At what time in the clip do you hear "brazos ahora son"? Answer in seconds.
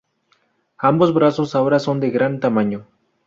1.13-1.99